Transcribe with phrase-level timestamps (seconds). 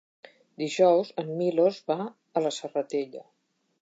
[0.61, 3.23] Dijous en Milos va a la Serratella.